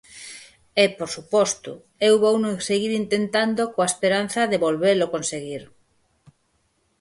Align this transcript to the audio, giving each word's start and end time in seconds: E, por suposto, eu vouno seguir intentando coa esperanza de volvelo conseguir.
E, 0.83 0.85
por 0.97 1.09
suposto, 1.15 1.71
eu 2.07 2.13
vouno 2.25 2.51
seguir 2.69 2.91
intentando 3.03 3.61
coa 3.73 3.89
esperanza 3.93 4.41
de 4.51 4.61
volvelo 4.65 5.11
conseguir. 5.15 5.63